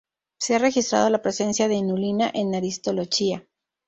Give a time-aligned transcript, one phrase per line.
[0.39, 3.45] Se ha registrado la presencia de inulina en "Aristolochia".